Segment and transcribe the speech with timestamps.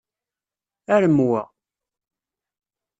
[0.95, 1.41] Arem wa!